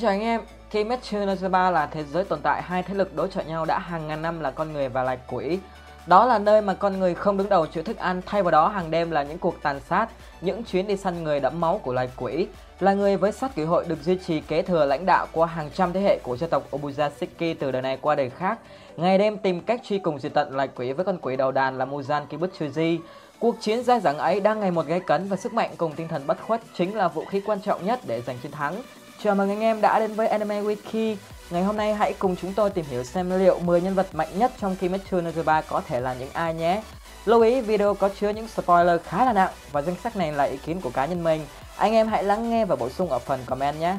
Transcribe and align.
chào 0.00 0.10
anh 0.10 0.44
Kimetsu 0.70 1.18
no 1.18 1.34
Yaiba 1.40 1.70
là 1.70 1.86
thế 1.86 2.04
giới 2.04 2.24
tồn 2.24 2.40
tại 2.42 2.62
hai 2.62 2.82
thế 2.82 2.94
lực 2.94 3.16
đối 3.16 3.28
chọi 3.28 3.44
nhau 3.44 3.64
đã 3.64 3.78
hàng 3.78 4.08
ngàn 4.08 4.22
năm 4.22 4.40
là 4.40 4.50
con 4.50 4.72
người 4.72 4.88
và 4.88 5.02
loài 5.02 5.18
quỷ. 5.28 5.58
Đó 6.06 6.26
là 6.26 6.38
nơi 6.38 6.62
mà 6.62 6.74
con 6.74 6.98
người 6.98 7.14
không 7.14 7.36
đứng 7.36 7.48
đầu 7.48 7.66
chữ 7.66 7.82
thức 7.82 7.96
ăn, 7.96 8.22
thay 8.26 8.42
vào 8.42 8.50
đó 8.50 8.68
hàng 8.68 8.90
đêm 8.90 9.10
là 9.10 9.22
những 9.22 9.38
cuộc 9.38 9.62
tàn 9.62 9.80
sát, 9.80 10.06
những 10.40 10.64
chuyến 10.64 10.86
đi 10.86 10.96
săn 10.96 11.24
người 11.24 11.40
đẫm 11.40 11.60
máu 11.60 11.80
của 11.82 11.92
loài 11.92 12.08
quỷ. 12.16 12.46
Là 12.80 12.94
người 12.94 13.16
với 13.16 13.32
sát 13.32 13.50
quỷ 13.56 13.64
hội 13.64 13.84
được 13.88 14.02
duy 14.02 14.16
trì 14.26 14.40
kế 14.40 14.62
thừa 14.62 14.84
lãnh 14.84 15.06
đạo 15.06 15.26
qua 15.32 15.46
hàng 15.46 15.70
trăm 15.74 15.92
thế 15.92 16.00
hệ 16.00 16.18
của 16.22 16.36
gia 16.36 16.46
tộc 16.46 16.62
Obuzashiki 16.70 17.54
từ 17.60 17.70
đời 17.70 17.82
này 17.82 17.98
qua 18.00 18.14
đời 18.14 18.30
khác, 18.30 18.58
ngày 18.96 19.18
đêm 19.18 19.38
tìm 19.38 19.60
cách 19.60 19.80
truy 19.84 19.98
cùng 19.98 20.18
diệt 20.18 20.34
tận 20.34 20.56
loài 20.56 20.68
quỷ 20.76 20.92
với 20.92 21.04
con 21.04 21.18
quỷ 21.18 21.36
đầu 21.36 21.52
đàn 21.52 21.78
là 21.78 21.84
Muzan 21.84 22.26
Kibutsuji. 22.30 22.98
Cuộc 23.38 23.56
chiến 23.60 23.82
dai 23.82 24.00
dẳng 24.00 24.18
ấy 24.18 24.40
đang 24.40 24.60
ngày 24.60 24.70
một 24.70 24.86
gay 24.86 25.00
cấn 25.00 25.28
và 25.28 25.36
sức 25.36 25.54
mạnh 25.54 25.70
cùng 25.76 25.92
tinh 25.92 26.08
thần 26.08 26.22
bất 26.26 26.38
khuất 26.46 26.60
chính 26.76 26.96
là 26.96 27.08
vũ 27.08 27.24
khí 27.24 27.40
quan 27.46 27.60
trọng 27.60 27.86
nhất 27.86 28.00
để 28.06 28.22
giành 28.22 28.38
chiến 28.42 28.52
thắng. 28.52 28.74
Chào 29.22 29.34
mừng 29.34 29.48
anh 29.50 29.60
em 29.60 29.80
đã 29.80 29.98
đến 29.98 30.12
với 30.12 30.28
Anime 30.28 30.62
Wiki. 30.62 31.16
Ngày 31.50 31.62
hôm 31.62 31.76
nay 31.76 31.94
hãy 31.94 32.14
cùng 32.18 32.36
chúng 32.36 32.52
tôi 32.52 32.70
tìm 32.70 32.84
hiểu 32.90 33.04
xem 33.04 33.38
liệu 33.38 33.58
10 33.58 33.80
nhân 33.80 33.94
vật 33.94 34.06
mạnh 34.12 34.28
nhất 34.38 34.52
trong 34.60 34.76
Kimetsu 34.76 35.20
no 35.20 35.30
Yaiba 35.34 35.60
có 35.60 35.82
thể 35.86 36.00
là 36.00 36.14
những 36.14 36.28
ai 36.32 36.54
nhé. 36.54 36.82
Lưu 37.24 37.42
ý 37.42 37.60
video 37.60 37.94
có 37.94 38.08
chứa 38.20 38.30
những 38.30 38.48
spoiler 38.48 39.00
khá 39.04 39.24
là 39.24 39.32
nặng 39.32 39.50
và 39.72 39.82
danh 39.82 39.96
sách 40.02 40.16
này 40.16 40.32
là 40.32 40.44
ý 40.44 40.56
kiến 40.56 40.80
của 40.80 40.90
cá 40.90 41.06
nhân 41.06 41.24
mình. 41.24 41.46
Anh 41.76 41.92
em 41.92 42.08
hãy 42.08 42.24
lắng 42.24 42.50
nghe 42.50 42.64
và 42.64 42.76
bổ 42.76 42.90
sung 42.90 43.10
ở 43.10 43.18
phần 43.18 43.40
comment 43.46 43.80
nhé. 43.80 43.94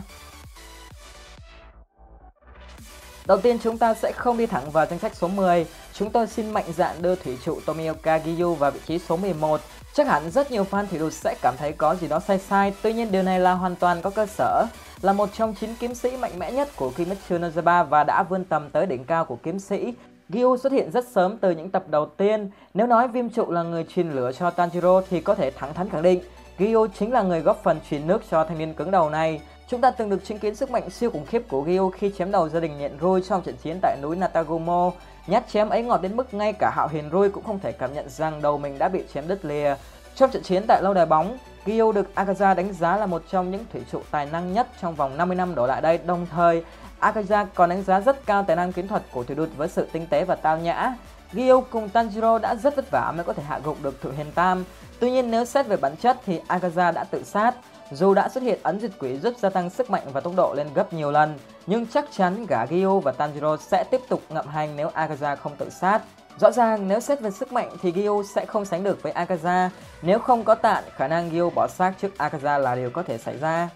Đầu 3.26 3.38
tiên 3.38 3.58
chúng 3.64 3.78
ta 3.78 3.94
sẽ 3.94 4.12
không 4.12 4.38
đi 4.38 4.46
thẳng 4.46 4.72
vào 4.72 4.86
danh 4.86 5.00
sách 5.00 5.16
số 5.16 5.28
10, 5.28 5.66
chúng 5.94 6.10
tôi 6.10 6.28
xin 6.28 6.52
mạnh 6.52 6.74
dạn 6.78 7.02
đưa 7.02 7.16
thủy 7.16 7.38
trụ 7.46 7.60
Tomioka 7.66 8.20
Giyu 8.20 8.54
vào 8.54 8.72
vị 8.72 8.80
trí 8.88 9.00
số 9.00 9.18
11. 9.18 9.62
Chắc 9.94 10.08
hẳn 10.08 10.32
rất 10.32 10.52
nhiều 10.52 10.66
fan 10.72 10.86
thủy 10.86 11.00
đột 11.00 11.14
sẽ 11.14 11.36
cảm 11.42 11.56
thấy 11.58 11.72
có 11.72 11.96
gì 11.96 12.08
đó 12.08 12.20
sai 12.20 12.40
sai, 12.40 12.74
tuy 12.82 12.94
nhiên 12.94 13.12
điều 13.12 13.24
này 13.24 13.40
là 13.40 13.54
hoàn 13.54 13.76
toàn 13.76 14.02
có 14.02 14.10
cơ 14.10 14.26
sở. 14.26 14.66
Là 15.02 15.14
một 15.14 15.30
trong 15.34 15.54
9 15.54 15.76
kiếm 15.80 15.96
sĩ 15.96 16.18
mạnh 16.18 16.40
mẽ 16.40 16.52
nhất 16.52 16.70
của 16.76 16.90
Kimetsu 16.90 17.38
no 17.38 17.50
Yaiba 17.56 17.84
và 17.84 18.04
đã 18.04 18.24
vươn 18.24 18.44
tầm 18.44 18.70
tới 18.70 18.86
đỉnh 18.86 19.04
cao 19.04 19.26
của 19.26 19.38
kiếm 19.44 19.60
sĩ, 19.60 19.94
Gyu 20.30 20.58
xuất 20.58 20.72
hiện 20.72 20.92
rất 20.92 21.08
sớm 21.08 21.38
từ 21.38 21.52
những 21.52 21.70
tập 21.70 21.84
đầu 21.88 22.06
tiên. 22.06 22.50
Nếu 22.74 22.88
nói 22.88 23.08
viêm 23.08 23.30
trụ 23.30 23.52
là 23.52 23.64
người 23.64 23.86
truyền 23.96 24.12
lửa 24.12 24.32
cho 24.40 24.50
Tanjiro 24.50 25.02
thì 25.10 25.22
có 25.22 25.36
thể 25.36 25.52
thẳng 25.52 25.74
thắn 25.74 25.90
khẳng 25.90 26.02
định 26.02 26.22
Gyu 26.58 26.88
chính 27.00 27.12
là 27.12 27.22
người 27.22 27.42
góp 27.42 27.64
phần 27.64 27.80
truyền 27.90 28.08
nước 28.08 28.24
cho 28.32 28.44
thanh 28.44 28.58
niên 28.58 28.74
cứng 28.74 28.92
đầu 28.92 29.10
này. 29.10 29.42
Chúng 29.68 29.82
ta 29.82 29.92
từng 29.92 30.10
được 30.10 30.26
chứng 30.26 30.40
kiến 30.40 30.56
sức 30.56 30.72
mạnh 30.72 30.90
siêu 30.90 31.10
khủng 31.12 31.26
khiếp 31.26 31.50
của 31.50 31.62
Gyu 31.62 31.90
khi 31.90 32.12
chém 32.18 32.32
đầu 32.32 32.50
gia 32.50 32.60
đình 32.60 32.78
nhện 32.78 32.98
Rui 33.02 33.22
trong 33.22 33.42
trận 33.42 33.56
chiến 33.64 33.80
tại 33.82 33.98
núi 34.02 34.16
Natagumo. 34.16 34.92
Nhát 35.28 35.48
chém 35.48 35.70
ấy 35.70 35.84
ngọt 35.84 36.02
đến 36.02 36.16
mức 36.18 36.34
ngay 36.34 36.54
cả 36.54 36.72
Hạo 36.76 36.88
Hiền 36.88 37.10
Rui 37.12 37.30
cũng 37.30 37.44
không 37.44 37.60
thể 37.60 37.72
cảm 37.72 37.94
nhận 37.94 38.10
rằng 38.10 38.42
đầu 38.42 38.58
mình 38.58 38.78
đã 38.80 38.90
bị 38.90 39.04
chém 39.14 39.28
đứt 39.28 39.46
lìa. 39.46 39.76
Trong 40.16 40.32
trận 40.32 40.44
chiến 40.44 40.64
tại 40.68 40.82
lâu 40.84 40.94
đài 40.94 41.06
bóng, 41.06 41.38
gyo 41.66 41.92
được 41.92 42.08
Akaza 42.16 42.56
đánh 42.56 42.74
giá 42.74 42.98
là 42.98 43.06
một 43.06 43.24
trong 43.32 43.52
những 43.52 43.66
thủy 43.74 43.82
trụ 43.92 44.02
tài 44.12 44.26
năng 44.26 44.54
nhất 44.54 44.68
trong 44.82 44.96
vòng 44.96 45.18
50 45.18 45.36
năm 45.36 45.56
đổ 45.56 45.68
lại 45.68 45.82
đây. 45.82 45.98
Đồng 45.98 46.26
thời, 46.32 46.64
Akaza 47.00 47.46
còn 47.56 47.70
đánh 47.70 47.84
giá 47.84 48.02
rất 48.02 48.26
cao 48.26 48.44
tài 48.44 48.56
năng 48.56 48.74
kiến 48.74 48.88
thuật 48.88 49.04
của 49.12 49.24
thủy 49.24 49.36
đột 49.36 49.50
với 49.58 49.68
sự 49.70 49.88
tinh 49.92 50.08
tế 50.08 50.26
và 50.26 50.36
tao 50.36 50.58
nhã. 50.58 50.96
gyo 51.34 51.62
cùng 51.62 51.90
Tanjiro 51.94 52.40
đã 52.40 52.56
rất 52.56 52.76
vất 52.76 52.92
vả 52.92 53.14
mới 53.16 53.24
có 53.24 53.34
thể 53.34 53.44
hạ 53.44 53.60
gục 53.64 53.84
được 53.84 54.02
Thượng 54.02 54.16
Hiền 54.16 54.32
Tam. 54.36 54.66
Tuy 55.00 55.12
nhiên 55.12 55.32
nếu 55.32 55.46
xét 55.46 55.68
về 55.68 55.78
bản 55.78 55.96
chất 55.96 56.18
thì 56.26 56.40
Akaza 56.48 56.94
đã 56.94 57.04
tự 57.04 57.24
sát. 57.24 57.56
Dù 57.92 58.14
đã 58.14 58.30
xuất 58.30 58.44
hiện 58.44 58.60
ấn 58.64 58.80
diệt 58.80 58.92
quỷ 59.00 59.18
giúp 59.18 59.34
gia 59.38 59.50
tăng 59.50 59.70
sức 59.70 59.90
mạnh 59.90 60.04
và 60.14 60.22
tốc 60.22 60.34
độ 60.36 60.54
lên 60.58 60.68
gấp 60.76 60.94
nhiều 60.94 61.12
lần, 61.12 61.40
nhưng 61.68 61.86
chắc 61.88 62.06
chắn 62.12 62.48
cả 62.48 62.68
Gyu 62.70 63.00
và 63.00 63.14
Tanjiro 63.18 63.58
sẽ 63.58 63.84
tiếp 63.84 64.02
tục 64.10 64.22
ngậm 64.30 64.48
hành 64.48 64.76
nếu 64.76 64.90
Akaza 64.90 65.36
không 65.36 65.56
tự 65.56 65.70
sát. 65.70 66.02
Rõ 66.40 66.52
ràng 66.52 66.88
nếu 66.88 67.00
xét 67.00 67.22
về 67.22 67.32
sức 67.32 67.52
mạnh 67.52 67.70
thì 67.82 67.92
Gyu 67.92 68.24
sẽ 68.24 68.46
không 68.46 68.66
sánh 68.66 68.84
được 68.84 69.04
với 69.04 69.14
Akaza, 69.14 69.70
nếu 70.02 70.20
không 70.20 70.44
có 70.44 70.56
tạn 70.56 70.84
khả 70.96 71.08
năng 71.08 71.30
Gyu 71.30 71.50
bỏ 71.50 71.68
xác 71.68 71.94
trước 72.02 72.12
Akaza 72.18 72.60
là 72.60 72.76
điều 72.76 72.90
có 72.90 73.04
thể 73.04 73.18
xảy 73.18 73.38
ra. 73.38 73.70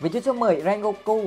Vị 0.00 0.10
trí 0.12 0.20
số 0.20 0.32
10 0.32 0.62
Rengoku 0.64 1.22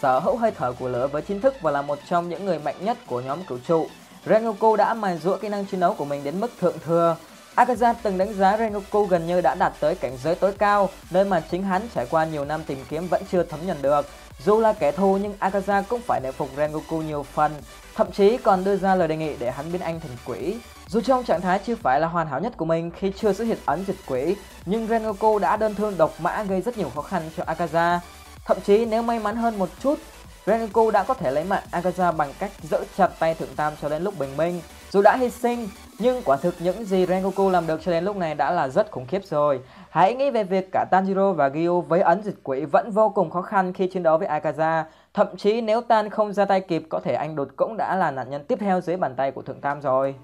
sở 0.00 0.18
hữu 0.18 0.36
hơi 0.36 0.50
thở 0.50 0.72
của 0.72 0.88
lửa 0.88 1.06
với 1.06 1.22
chính 1.22 1.40
thức 1.40 1.54
và 1.62 1.70
là 1.70 1.82
một 1.82 1.98
trong 2.08 2.28
những 2.28 2.44
người 2.44 2.58
mạnh 2.58 2.76
nhất 2.80 2.96
của 3.06 3.20
nhóm 3.20 3.38
cửu 3.44 3.58
trụ. 3.66 3.86
Rengoku 4.26 4.76
đã 4.76 4.94
mài 4.94 5.18
giũa 5.18 5.36
kỹ 5.36 5.48
năng 5.48 5.66
chiến 5.66 5.80
đấu 5.80 5.94
của 5.94 6.04
mình 6.04 6.24
đến 6.24 6.40
mức 6.40 6.50
thượng 6.60 6.78
thừa. 6.78 7.16
Akaza 7.56 7.94
từng 8.02 8.18
đánh 8.18 8.34
giá 8.34 8.56
Rengoku 8.56 9.04
gần 9.04 9.26
như 9.26 9.40
đã 9.40 9.54
đạt 9.54 9.72
tới 9.80 9.94
cảnh 9.94 10.16
giới 10.22 10.34
tối 10.34 10.52
cao, 10.58 10.88
nơi 11.10 11.24
mà 11.24 11.40
chính 11.50 11.62
hắn 11.62 11.82
trải 11.94 12.06
qua 12.10 12.24
nhiều 12.24 12.44
năm 12.44 12.64
tìm 12.64 12.78
kiếm 12.90 13.08
vẫn 13.08 13.22
chưa 13.32 13.42
thấm 13.42 13.60
nhận 13.66 13.82
được. 13.82 14.06
Dù 14.44 14.60
là 14.60 14.72
kẻ 14.72 14.92
thù 14.92 15.18
nhưng 15.22 15.34
Akaza 15.40 15.82
cũng 15.88 16.00
phải 16.06 16.20
nể 16.20 16.32
phục 16.32 16.48
Rengoku 16.56 17.02
nhiều 17.02 17.22
phần, 17.22 17.52
thậm 17.94 18.12
chí 18.12 18.36
còn 18.36 18.64
đưa 18.64 18.76
ra 18.76 18.94
lời 18.94 19.08
đề 19.08 19.16
nghị 19.16 19.36
để 19.38 19.50
hắn 19.50 19.72
biến 19.72 19.80
anh 19.80 20.00
thành 20.00 20.16
quỷ. 20.24 20.56
Dù 20.88 21.00
trong 21.00 21.24
trạng 21.24 21.40
thái 21.40 21.60
chưa 21.66 21.76
phải 21.76 22.00
là 22.00 22.08
hoàn 22.08 22.28
hảo 22.28 22.40
nhất 22.40 22.52
của 22.56 22.64
mình 22.64 22.90
khi 22.90 23.12
chưa 23.20 23.32
xuất 23.32 23.44
hiện 23.44 23.58
ấn 23.66 23.84
diệt 23.86 23.96
quỷ, 24.06 24.36
nhưng 24.66 24.86
Rengoku 24.86 25.38
đã 25.38 25.56
đơn 25.56 25.74
thương 25.74 25.96
độc 25.98 26.20
mã 26.20 26.42
gây 26.42 26.60
rất 26.60 26.78
nhiều 26.78 26.90
khó 26.94 27.02
khăn 27.02 27.30
cho 27.36 27.44
Akaza. 27.44 27.98
Thậm 28.44 28.56
chí 28.66 28.84
nếu 28.84 29.02
may 29.02 29.18
mắn 29.18 29.36
hơn 29.36 29.58
một 29.58 29.68
chút, 29.82 29.98
Rengoku 30.46 30.90
đã 30.90 31.02
có 31.02 31.14
thể 31.14 31.30
lấy 31.30 31.44
mạng 31.44 31.62
Akaza 31.70 32.16
bằng 32.16 32.32
cách 32.38 32.50
giữ 32.62 32.78
chặt 32.96 33.08
tay 33.18 33.34
Thượng 33.34 33.56
Tam 33.56 33.72
cho 33.82 33.88
đến 33.88 34.02
lúc 34.02 34.18
bình 34.18 34.36
minh. 34.36 34.60
Dù 34.92 35.02
đã 35.02 35.16
hy 35.16 35.30
sinh, 35.30 35.68
nhưng 35.98 36.22
quả 36.24 36.36
thực 36.36 36.54
những 36.58 36.84
gì 36.84 37.06
Rengoku 37.06 37.50
làm 37.50 37.66
được 37.66 37.80
cho 37.82 37.92
đến 37.92 38.04
lúc 38.04 38.16
này 38.16 38.34
đã 38.34 38.50
là 38.50 38.68
rất 38.68 38.90
khủng 38.90 39.06
khiếp 39.06 39.24
rồi. 39.24 39.60
Hãy 39.90 40.14
nghĩ 40.14 40.30
về 40.30 40.44
việc 40.44 40.68
cả 40.72 40.86
Tanjiro 40.90 41.32
và 41.32 41.48
Gyu 41.48 41.80
với 41.80 42.00
ấn 42.00 42.22
dịch 42.22 42.36
quỷ 42.42 42.64
vẫn 42.64 42.90
vô 42.90 43.08
cùng 43.08 43.30
khó 43.30 43.42
khăn 43.42 43.72
khi 43.72 43.86
chiến 43.86 44.02
đấu 44.02 44.18
với 44.18 44.28
Akaza. 44.28 44.82
Thậm 45.14 45.36
chí 45.36 45.60
nếu 45.60 45.80
Tan 45.80 46.10
không 46.10 46.32
ra 46.32 46.44
tay 46.44 46.60
kịp, 46.60 46.82
có 46.88 47.00
thể 47.00 47.14
anh 47.14 47.36
đột 47.36 47.48
cũng 47.56 47.76
đã 47.76 47.96
là 47.96 48.10
nạn 48.10 48.30
nhân 48.30 48.44
tiếp 48.44 48.58
theo 48.60 48.80
dưới 48.80 48.96
bàn 48.96 49.14
tay 49.16 49.30
của 49.30 49.42
Thượng 49.42 49.60
Tam 49.60 49.80
rồi. 49.80 50.14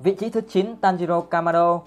Vị 0.00 0.14
trí 0.14 0.30
thứ 0.30 0.40
9 0.48 0.74
Tanjiro 0.80 1.20
Kamado 1.20 1.80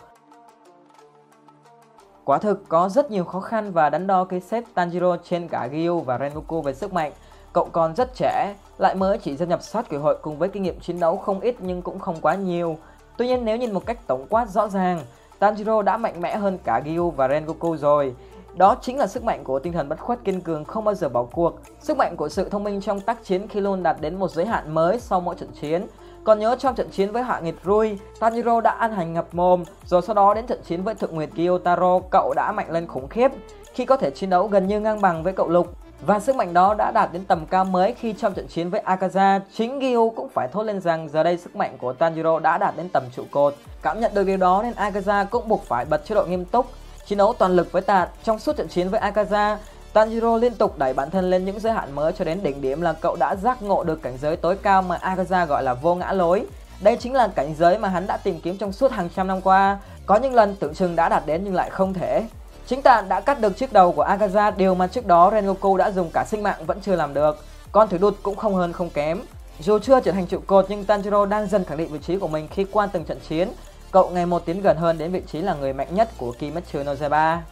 Quả 2.23 2.37
thực 2.37 2.69
có 2.69 2.89
rất 2.89 3.11
nhiều 3.11 3.23
khó 3.23 3.39
khăn 3.39 3.71
và 3.71 3.89
đắn 3.89 4.07
đo 4.07 4.23
khi 4.25 4.39
xếp 4.39 4.63
Tanjiro 4.75 5.17
trên 5.23 5.47
cả 5.47 5.67
Gyu 5.67 5.99
và 5.99 6.17
Rengoku 6.17 6.61
về 6.61 6.73
sức 6.73 6.93
mạnh. 6.93 7.11
Cậu 7.53 7.67
còn 7.71 7.95
rất 7.95 8.15
trẻ, 8.15 8.55
lại 8.77 8.95
mới 8.95 9.17
chỉ 9.17 9.37
gia 9.37 9.45
nhập 9.45 9.61
sát 9.61 9.89
quỷ 9.89 9.97
hội 9.97 10.17
cùng 10.21 10.37
với 10.37 10.49
kinh 10.49 10.63
nghiệm 10.63 10.79
chiến 10.79 10.99
đấu 10.99 11.17
không 11.17 11.39
ít 11.39 11.55
nhưng 11.59 11.81
cũng 11.81 11.99
không 11.99 12.21
quá 12.21 12.35
nhiều. 12.35 12.77
Tuy 13.17 13.27
nhiên 13.27 13.45
nếu 13.45 13.57
nhìn 13.57 13.71
một 13.71 13.85
cách 13.85 14.07
tổng 14.07 14.25
quát 14.29 14.49
rõ 14.49 14.67
ràng, 14.67 14.99
Tanjiro 15.39 15.81
đã 15.81 15.97
mạnh 15.97 16.21
mẽ 16.21 16.35
hơn 16.35 16.57
cả 16.63 16.81
Gyu 16.85 17.09
và 17.09 17.27
Rengoku 17.27 17.77
rồi. 17.77 18.15
Đó 18.55 18.77
chính 18.81 18.97
là 18.97 19.07
sức 19.07 19.23
mạnh 19.23 19.43
của 19.43 19.59
tinh 19.59 19.73
thần 19.73 19.89
bất 19.89 19.99
khuất 19.99 20.23
kiên 20.23 20.41
cường 20.41 20.65
không 20.65 20.83
bao 20.83 20.95
giờ 20.95 21.09
bỏ 21.09 21.23
cuộc. 21.23 21.59
Sức 21.79 21.97
mạnh 21.97 22.15
của 22.15 22.29
sự 22.29 22.49
thông 22.49 22.63
minh 22.63 22.81
trong 22.81 23.01
tác 23.01 23.23
chiến 23.23 23.47
khi 23.47 23.59
luôn 23.59 23.83
đạt 23.83 24.01
đến 24.01 24.15
một 24.15 24.31
giới 24.31 24.45
hạn 24.45 24.73
mới 24.73 24.99
sau 24.99 25.21
mỗi 25.21 25.35
trận 25.35 25.49
chiến. 25.61 25.87
Còn 26.23 26.39
nhớ 26.39 26.55
trong 26.59 26.75
trận 26.75 26.89
chiến 26.89 27.11
với 27.11 27.23
Hạ 27.23 27.39
Nghiệt 27.39 27.55
Rui, 27.65 27.97
Tanjiro 28.19 28.61
đã 28.61 28.71
ăn 28.71 28.91
hành 28.91 29.13
ngập 29.13 29.33
mồm, 29.33 29.63
rồi 29.85 30.01
sau 30.01 30.15
đó 30.15 30.33
đến 30.33 30.47
trận 30.47 30.59
chiến 30.65 30.83
với 30.83 30.95
Thượng 30.95 31.15
Nguyệt 31.15 31.29
Gyotaro, 31.35 31.99
cậu 32.11 32.33
đã 32.35 32.51
mạnh 32.51 32.71
lên 32.71 32.87
khủng 32.87 33.07
khiếp 33.07 33.31
khi 33.73 33.85
có 33.85 33.97
thể 33.97 34.11
chiến 34.11 34.29
đấu 34.29 34.47
gần 34.47 34.67
như 34.67 34.79
ngang 34.79 35.01
bằng 35.01 35.23
với 35.23 35.33
cậu 35.33 35.47
Lục. 35.49 35.67
Và 36.01 36.19
sức 36.19 36.35
mạnh 36.35 36.53
đó 36.53 36.73
đã 36.73 36.91
đạt 36.91 37.09
đến 37.13 37.25
tầm 37.25 37.45
cao 37.45 37.65
mới 37.65 37.93
khi 37.93 38.13
trong 38.13 38.33
trận 38.33 38.47
chiến 38.47 38.69
với 38.69 38.81
Akaza, 38.85 39.39
chính 39.53 39.79
Gyu 39.79 40.09
cũng 40.09 40.29
phải 40.29 40.47
thốt 40.47 40.63
lên 40.63 40.81
rằng 40.81 41.09
giờ 41.09 41.23
đây 41.23 41.37
sức 41.37 41.55
mạnh 41.55 41.77
của 41.77 41.93
Tanjiro 41.99 42.39
đã 42.39 42.57
đạt 42.57 42.77
đến 42.77 42.89
tầm 42.89 43.03
trụ 43.15 43.23
cột. 43.31 43.55
Cảm 43.81 43.99
nhận 43.99 44.13
được 44.13 44.23
điều 44.23 44.37
đó 44.37 44.63
nên 44.63 44.73
Akaza 44.73 45.25
cũng 45.25 45.47
buộc 45.47 45.63
phải 45.63 45.85
bật 45.85 46.05
chế 46.05 46.15
độ 46.15 46.25
nghiêm 46.25 46.45
túc, 46.45 46.65
chiến 47.05 47.17
đấu 47.17 47.33
toàn 47.33 47.55
lực 47.55 47.71
với 47.71 47.81
Tạt 47.81 48.09
trong 48.23 48.39
suốt 48.39 48.57
trận 48.57 48.67
chiến 48.67 48.89
với 48.89 49.01
Akaza. 49.01 49.57
Tanjiro 49.93 50.37
liên 50.37 50.53
tục 50.53 50.77
đẩy 50.77 50.93
bản 50.93 51.09
thân 51.09 51.29
lên 51.29 51.45
những 51.45 51.59
giới 51.59 51.73
hạn 51.73 51.95
mới 51.95 52.13
cho 52.13 52.25
đến 52.25 52.43
đỉnh 52.43 52.61
điểm 52.61 52.81
là 52.81 52.93
cậu 52.93 53.15
đã 53.15 53.35
giác 53.35 53.61
ngộ 53.61 53.83
được 53.83 54.01
cảnh 54.01 54.17
giới 54.21 54.35
tối 54.35 54.57
cao 54.57 54.81
mà 54.81 54.97
Akaza 54.97 55.45
gọi 55.45 55.63
là 55.63 55.73
vô 55.73 55.95
ngã 55.95 56.11
lối. 56.11 56.45
Đây 56.81 56.97
chính 56.97 57.13
là 57.13 57.27
cảnh 57.27 57.55
giới 57.57 57.77
mà 57.77 57.89
hắn 57.89 58.07
đã 58.07 58.17
tìm 58.17 58.39
kiếm 58.43 58.57
trong 58.57 58.71
suốt 58.71 58.91
hàng 58.91 59.09
trăm 59.15 59.27
năm 59.27 59.41
qua, 59.41 59.77
có 60.05 60.15
những 60.15 60.33
lần 60.33 60.55
tưởng 60.55 60.73
chừng 60.73 60.95
đã 60.95 61.09
đạt 61.09 61.25
đến 61.25 61.41
nhưng 61.43 61.55
lại 61.55 61.69
không 61.69 61.93
thể. 61.93 62.23
Chính 62.69 62.81
Tạn 62.81 63.09
đã 63.09 63.21
cắt 63.21 63.41
được 63.41 63.57
chiếc 63.57 63.73
đầu 63.73 63.91
của 63.91 64.03
Akaza, 64.03 64.55
điều 64.57 64.75
mà 64.75 64.87
trước 64.87 65.05
đó 65.05 65.31
Rengoku 65.31 65.77
đã 65.77 65.91
dùng 65.91 66.09
cả 66.13 66.25
sinh 66.27 66.43
mạng 66.43 66.65
vẫn 66.65 66.79
chưa 66.81 66.95
làm 66.95 67.13
được. 67.13 67.37
Con 67.71 67.89
thủy 67.89 67.99
đột 67.99 68.15
cũng 68.23 68.35
không 68.35 68.55
hơn 68.55 68.73
không 68.73 68.89
kém. 68.89 69.21
Dù 69.59 69.79
chưa 69.79 69.99
trở 69.99 70.11
thành 70.11 70.27
trụ 70.27 70.39
cột 70.47 70.65
nhưng 70.69 70.83
Tanjiro 70.83 71.25
đang 71.25 71.47
dần 71.47 71.63
khẳng 71.63 71.77
định 71.77 71.91
vị 71.91 71.99
trí 71.99 72.17
của 72.17 72.27
mình 72.27 72.47
khi 72.51 72.65
qua 72.71 72.87
từng 72.87 73.05
trận 73.05 73.19
chiến. 73.29 73.49
Cậu 73.91 74.09
ngày 74.09 74.25
một 74.25 74.45
tiến 74.45 74.61
gần 74.61 74.77
hơn 74.77 74.97
đến 74.97 75.11
vị 75.11 75.21
trí 75.27 75.41
là 75.41 75.55
người 75.55 75.73
mạnh 75.73 75.87
nhất 75.95 76.09
của 76.17 76.31
Kimetsu 76.31 76.83
no 76.83 76.93
Yaiba. 76.99 77.43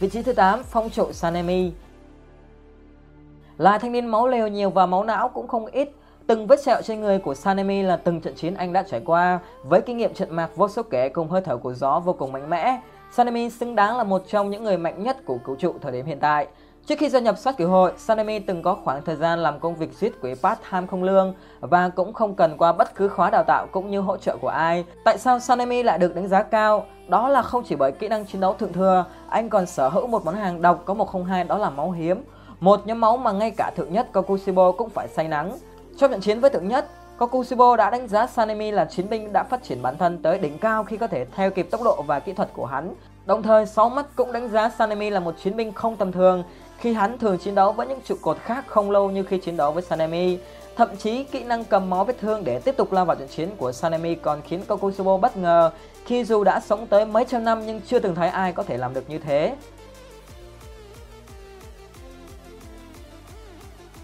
Vị 0.00 0.08
trí 0.08 0.22
thứ 0.22 0.32
8, 0.32 0.62
phong 0.64 0.90
trụ 0.90 1.12
Sanemi. 1.12 1.72
Là 3.58 3.78
thanh 3.78 3.92
niên 3.92 4.06
máu 4.06 4.28
lều 4.28 4.48
nhiều 4.48 4.70
và 4.70 4.86
máu 4.86 5.04
não 5.04 5.28
cũng 5.28 5.48
không 5.48 5.66
ít, 5.66 5.88
từng 6.26 6.46
vết 6.46 6.62
sẹo 6.62 6.82
trên 6.82 7.00
người 7.00 7.18
của 7.18 7.34
Sanemi 7.34 7.82
là 7.82 7.96
từng 7.96 8.20
trận 8.20 8.34
chiến 8.34 8.54
anh 8.54 8.72
đã 8.72 8.82
trải 8.82 9.00
qua, 9.04 9.38
với 9.62 9.80
kinh 9.80 9.96
nghiệm 9.96 10.14
trận 10.14 10.36
mạc 10.36 10.56
vô 10.56 10.68
số 10.68 10.82
kể 10.82 11.08
cùng 11.08 11.28
hơi 11.28 11.40
thở 11.40 11.56
của 11.56 11.74
gió 11.74 12.00
vô 12.00 12.12
cùng 12.12 12.32
mạnh 12.32 12.50
mẽ. 12.50 12.80
Sanemi 13.12 13.50
xứng 13.50 13.74
đáng 13.74 13.96
là 13.96 14.04
một 14.04 14.22
trong 14.28 14.50
những 14.50 14.64
người 14.64 14.76
mạnh 14.76 15.02
nhất 15.02 15.16
của 15.24 15.38
vũ 15.44 15.54
trụ 15.58 15.74
thời 15.82 15.92
điểm 15.92 16.06
hiện 16.06 16.18
tại. 16.20 16.46
Trước 16.86 16.94
khi 16.98 17.08
gia 17.08 17.20
nhập 17.20 17.38
sát 17.38 17.56
cứu 17.56 17.68
hội, 17.68 17.92
Sanemi 17.96 18.38
từng 18.38 18.62
có 18.62 18.76
khoảng 18.84 19.02
thời 19.04 19.16
gian 19.16 19.38
làm 19.38 19.60
công 19.60 19.74
việc 19.74 19.92
giết 19.92 20.20
quỷ 20.20 20.34
part-time 20.42 20.86
không 20.86 21.02
lương 21.02 21.34
và 21.60 21.88
cũng 21.88 22.12
không 22.12 22.34
cần 22.34 22.56
qua 22.58 22.72
bất 22.72 22.94
cứ 22.94 23.08
khóa 23.08 23.30
đào 23.30 23.44
tạo 23.46 23.66
cũng 23.72 23.90
như 23.90 24.00
hỗ 24.00 24.16
trợ 24.16 24.36
của 24.40 24.48
ai. 24.48 24.84
Tại 25.04 25.18
sao 25.18 25.38
Sanemi 25.38 25.82
lại 25.82 25.98
được 25.98 26.14
đánh 26.14 26.28
giá 26.28 26.42
cao? 26.42 26.86
Đó 27.08 27.28
là 27.28 27.42
không 27.42 27.62
chỉ 27.64 27.76
bởi 27.76 27.92
kỹ 27.92 28.08
năng 28.08 28.26
chiến 28.26 28.40
đấu 28.40 28.54
thượng 28.54 28.72
thừa, 28.72 29.04
anh 29.28 29.48
còn 29.48 29.66
sở 29.66 29.88
hữu 29.88 30.06
một 30.06 30.24
món 30.24 30.34
hàng 30.34 30.62
độc 30.62 30.82
có 30.84 30.94
102 30.94 31.44
đó 31.44 31.58
là 31.58 31.70
máu 31.70 31.90
hiếm. 31.90 32.24
Một 32.60 32.86
nhóm 32.86 33.00
máu 33.00 33.16
mà 33.16 33.32
ngay 33.32 33.50
cả 33.50 33.70
thượng 33.76 33.92
nhất 33.92 34.12
Kokushibo 34.12 34.72
cũng 34.72 34.88
phải 34.88 35.08
say 35.08 35.28
nắng. 35.28 35.52
Trong 35.98 36.10
trận 36.10 36.20
chiến 36.20 36.40
với 36.40 36.50
thượng 36.50 36.68
nhất, 36.68 36.88
Kokushibo 37.18 37.76
đã 37.76 37.90
đánh 37.90 38.08
giá 38.08 38.26
Sanemi 38.26 38.70
là 38.70 38.84
chiến 38.84 39.08
binh 39.08 39.32
đã 39.32 39.44
phát 39.44 39.62
triển 39.62 39.82
bản 39.82 39.98
thân 39.98 40.22
tới 40.22 40.38
đỉnh 40.38 40.58
cao 40.58 40.84
khi 40.84 40.96
có 40.96 41.06
thể 41.06 41.24
theo 41.36 41.50
kịp 41.50 41.68
tốc 41.70 41.82
độ 41.84 42.02
và 42.06 42.20
kỹ 42.20 42.32
thuật 42.32 42.48
của 42.52 42.66
hắn. 42.66 42.94
Đồng 43.26 43.42
thời, 43.42 43.66
sáu 43.66 43.88
mắt 43.88 44.06
cũng 44.16 44.32
đánh 44.32 44.48
giá 44.48 44.70
Sanemi 44.78 45.10
là 45.10 45.20
một 45.20 45.34
chiến 45.42 45.56
binh 45.56 45.72
không 45.72 45.96
tầm 45.96 46.12
thường 46.12 46.44
khi 46.78 46.92
hắn 46.92 47.18
thường 47.18 47.38
chiến 47.38 47.54
đấu 47.54 47.72
với 47.72 47.86
những 47.86 48.00
trụ 48.04 48.14
cột 48.22 48.38
khác 48.38 48.64
không 48.66 48.90
lâu 48.90 49.10
như 49.10 49.22
khi 49.22 49.38
chiến 49.38 49.56
đấu 49.56 49.72
với 49.72 49.82
Sanemi. 49.82 50.38
Thậm 50.76 50.96
chí 50.96 51.24
kỹ 51.24 51.44
năng 51.44 51.64
cầm 51.64 51.90
máu 51.90 52.04
vết 52.04 52.18
thương 52.20 52.44
để 52.44 52.58
tiếp 52.58 52.76
tục 52.76 52.92
lao 52.92 53.04
vào 53.04 53.16
trận 53.16 53.28
chiến 53.28 53.50
của 53.58 53.72
Sanemi 53.72 54.14
còn 54.14 54.42
khiến 54.42 54.64
Kokushibo 54.68 55.16
bất 55.16 55.36
ngờ 55.36 55.70
khi 56.04 56.24
dù 56.24 56.44
đã 56.44 56.60
sống 56.60 56.86
tới 56.86 57.04
mấy 57.04 57.24
trăm 57.24 57.44
năm 57.44 57.66
nhưng 57.66 57.80
chưa 57.86 57.98
từng 57.98 58.14
thấy 58.14 58.28
ai 58.28 58.52
có 58.52 58.62
thể 58.62 58.76
làm 58.76 58.94
được 58.94 59.10
như 59.10 59.18
thế. 59.18 59.54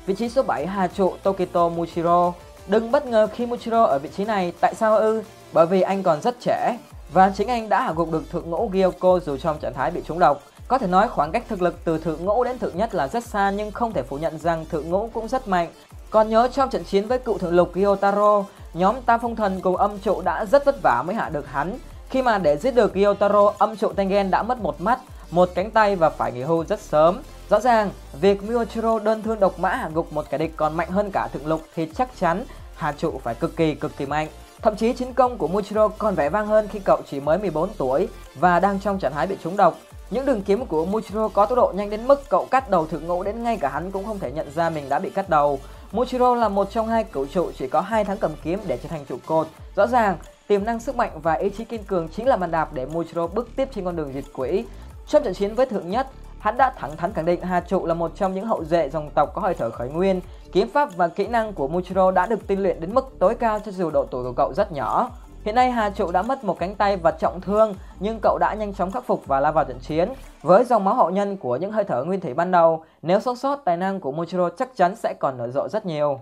Vị 0.07 0.15
trí 0.15 0.29
số 0.29 0.43
7 0.43 0.67
Hà 0.67 0.87
trụ 0.87 1.13
Tokito 1.23 1.69
Mushiro 1.69 2.33
Đừng 2.69 2.91
bất 2.91 3.07
ngờ 3.07 3.29
khi 3.33 3.47
Muchiro 3.47 3.85
ở 3.85 3.99
vị 3.99 4.09
trí 4.17 4.25
này, 4.25 4.53
tại 4.61 4.75
sao 4.75 4.97
ư? 4.97 5.23
Bởi 5.53 5.67
vì 5.67 5.81
anh 5.81 6.03
còn 6.03 6.21
rất 6.21 6.41
trẻ 6.41 6.79
và 7.13 7.33
chính 7.37 7.49
anh 7.49 7.69
đã 7.69 7.83
hạ 7.83 7.93
gục 7.97 8.13
được 8.13 8.31
thượng 8.31 8.51
ngũ 8.51 8.71
Gyoko 8.73 9.19
dù 9.19 9.37
trong 9.37 9.59
trạng 9.59 9.75
thái 9.75 9.91
bị 9.91 10.01
trúng 10.07 10.19
độc. 10.19 10.43
Có 10.69 10.79
thể 10.79 10.87
nói 10.87 11.09
khoảng 11.09 11.33
cách 11.33 11.45
thực 11.49 11.63
lực 11.63 11.75
từ 11.85 11.99
thượng 11.99 12.25
ngũ 12.25 12.45
đến 12.45 12.59
thượng 12.59 12.77
nhất 12.77 12.95
là 12.95 13.09
rất 13.09 13.25
xa 13.25 13.51
nhưng 13.51 13.71
không 13.71 13.93
thể 13.93 14.03
phủ 14.03 14.19
nhận 14.19 14.39
rằng 14.39 14.65
thượng 14.71 14.91
ngũ 14.91 15.11
cũng 15.13 15.29
rất 15.29 15.49
mạnh. 15.49 15.69
Còn 16.11 16.29
nhớ 16.29 16.49
trong 16.53 16.71
trận 16.71 16.85
chiến 16.85 17.09
với 17.09 17.19
cựu 17.19 17.39
thượng 17.39 17.55
lục 17.57 17.75
Gyotaro, 17.75 18.45
nhóm 18.75 18.97
Tam 19.07 19.21
Phong 19.21 19.37
Thần 19.37 19.61
cùng 19.61 19.77
âm 19.77 19.99
trụ 19.99 20.21
đã 20.21 20.45
rất 20.45 20.65
vất 20.65 20.77
vả 20.83 21.03
mới 21.07 21.17
hạ 21.17 21.29
được 21.29 21.47
hắn. 21.47 21.79
Khi 22.11 22.23
mà 22.23 22.39
để 22.39 22.57
giết 22.57 22.75
được 22.75 22.95
Gyotaro, 22.95 23.53
âm 23.59 23.77
trụ 23.77 23.93
Tengen 23.93 24.31
đã 24.31 24.43
mất 24.43 24.61
một 24.61 24.81
mắt, 24.81 24.99
một 25.31 25.49
cánh 25.55 25.71
tay 25.71 25.97
và 25.97 26.11
phải 26.11 26.33
nghỉ 26.33 26.43
hưu 26.43 26.65
rất 26.65 26.81
sớm. 26.81 27.23
Rõ 27.51 27.61
ràng, 27.61 27.91
việc 28.21 28.43
Miochiro 28.43 28.99
đơn 28.99 29.23
thương 29.23 29.41
độc 29.41 29.59
mã 29.59 29.75
hạ 29.75 29.91
gục 29.95 30.13
một 30.13 30.31
kẻ 30.31 30.39
địch 30.39 30.53
còn 30.57 30.77
mạnh 30.77 30.91
hơn 30.91 31.11
cả 31.13 31.29
thượng 31.33 31.47
lục 31.47 31.63
thì 31.75 31.89
chắc 31.97 32.09
chắn 32.21 32.45
Hà 32.75 32.93
trụ 32.93 33.21
phải 33.25 33.35
cực 33.35 33.57
kỳ 33.57 33.75
cực 33.75 33.97
kỳ 33.97 34.07
mạnh. 34.07 34.29
Thậm 34.63 34.77
chí 34.77 34.93
chiến 34.93 35.15
công 35.15 35.39
của 35.39 35.49
Muichiro 35.49 35.89
còn 35.89 36.15
vẻ 36.15 36.29
vang 36.29 36.47
hơn 36.47 36.69
khi 36.69 36.79
cậu 36.85 37.01
chỉ 37.11 37.21
mới 37.21 37.39
14 37.39 37.71
tuổi 37.79 38.09
và 38.35 38.61
đang 38.61 38.81
trong 38.81 38.99
trạng 38.99 39.13
thái 39.13 39.27
bị 39.27 39.37
trúng 39.43 39.57
độc. 39.57 39.79
Những 40.11 40.27
đường 40.27 40.43
kiếm 40.43 40.67
của 40.67 40.85
Muichiro 40.85 41.29
có 41.29 41.47
tốc 41.47 41.57
độ 41.57 41.73
nhanh 41.77 41.91
đến 41.91 42.07
mức 42.07 42.29
cậu 42.29 42.47
cắt 42.51 42.71
đầu 42.71 42.87
thượng 42.87 43.07
ngũ 43.07 43.23
đến 43.23 43.43
ngay 43.43 43.57
cả 43.57 43.69
hắn 43.69 43.91
cũng 43.91 44.05
không 44.05 44.19
thể 44.19 44.33
nhận 44.33 44.51
ra 44.55 44.71
mình 44.71 44.89
đã 44.89 44.99
bị 44.99 45.11
cắt 45.11 45.29
đầu. 45.29 45.61
Muichiro 45.93 46.35
là 46.35 46.49
một 46.49 46.71
trong 46.71 46.89
hai 46.89 47.05
cửu 47.05 47.27
trụ 47.27 47.51
chỉ 47.59 47.69
có 47.69 47.81
hai 47.81 48.05
tháng 48.05 48.19
cầm 48.19 48.31
kiếm 48.45 48.59
để 48.67 48.79
trở 48.83 48.89
thành 48.89 49.05
trụ 49.09 49.17
cột. 49.27 49.47
Rõ 49.77 49.87
ràng, 49.87 50.19
tiềm 50.47 50.65
năng 50.65 50.81
sức 50.81 50.97
mạnh 50.97 51.11
và 51.23 51.35
ý 51.35 51.51
chí 51.51 51.65
kiên 51.65 51.85
cường 51.85 52.09
chính 52.09 52.27
là 52.27 52.37
bàn 52.37 52.51
đạp 52.51 52.73
để 52.73 52.87
Muichiro 52.87 53.27
bước 53.27 53.49
tiếp 53.57 53.69
trên 53.75 53.85
con 53.85 53.97
đường 53.97 54.13
diệt 54.15 54.25
quỷ. 54.35 54.65
Trong 55.09 55.25
trận 55.25 55.35
chiến 55.35 55.55
với 55.55 55.67
thượng 55.67 55.91
nhất, 55.91 56.07
hắn 56.39 56.57
đã 56.57 56.73
thẳng 56.77 56.97
thắn 56.97 57.13
khẳng 57.13 57.25
định 57.25 57.43
Hà 57.43 57.61
Trụ 57.61 57.87
là 57.87 57.95
một 57.95 58.13
trong 58.15 58.35
những 58.35 58.47
hậu 58.47 58.65
duệ 58.65 58.89
dòng 58.89 59.11
tộc 59.11 59.35
có 59.35 59.41
hơi 59.43 59.55
thở 59.55 59.71
khởi 59.71 59.89
nguyên. 59.89 60.21
Kiếm 60.53 60.71
pháp 60.71 60.97
và 60.97 61.09
kỹ 61.09 61.27
năng 61.27 61.53
của 61.53 61.69
Muchiro 61.69 62.11
đã 62.11 62.27
được 62.27 62.47
tinh 62.47 62.63
luyện 62.63 62.81
đến 62.81 62.95
mức 62.95 63.15
tối 63.19 63.35
cao 63.35 63.61
cho 63.65 63.73
dù 63.73 63.91
độ 63.91 64.05
tuổi 64.11 64.25
của 64.25 64.33
cậu 64.33 64.53
rất 64.55 64.73
nhỏ. 64.73 65.11
Hiện 65.45 65.55
nay 65.55 65.71
Hà 65.71 65.91
Trụ 65.91 66.11
đã 66.13 66.23
mất 66.23 66.45
một 66.45 66.59
cánh 66.59 66.75
tay 66.75 66.97
và 66.97 67.11
trọng 67.11 67.41
thương, 67.41 67.75
nhưng 68.01 68.19
cậu 68.23 68.39
đã 68.41 68.55
nhanh 68.55 68.75
chóng 68.75 68.91
khắc 68.91 69.05
phục 69.05 69.27
và 69.27 69.41
lao 69.41 69.53
vào 69.53 69.65
trận 69.65 69.79
chiến. 69.79 70.09
Với 70.43 70.65
dòng 70.65 70.85
máu 70.85 70.95
hậu 70.95 71.11
nhân 71.11 71.37
của 71.37 71.57
những 71.57 71.73
hơi 71.73 71.85
thở 71.85 72.05
nguyên 72.05 72.21
thủy 72.21 72.35
ban 72.35 72.51
đầu, 72.51 72.85
nếu 73.03 73.21
sống 73.21 73.37
sót 73.37 73.57
tài 73.65 73.77
năng 73.77 74.01
của 74.01 74.13
Muchiro 74.13 74.49
chắc 74.49 74.69
chắn 74.77 74.97
sẽ 74.97 75.15
còn 75.21 75.39
nở 75.39 75.49
rộ 75.49 75.69
rất 75.69 75.87
nhiều. 75.87 76.21